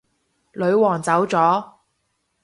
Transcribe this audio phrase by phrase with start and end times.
[0.53, 1.63] 女皇走咗